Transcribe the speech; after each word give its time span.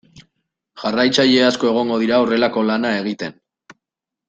Jarraitzaile 0.83 1.43
asko 1.49 1.69
egongo 1.73 2.01
dira 2.05 2.19
horrelako 2.25 2.65
lana 2.73 2.95
egiten. 3.03 3.39